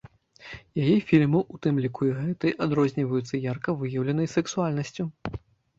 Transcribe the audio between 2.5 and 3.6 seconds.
адрозніваюцца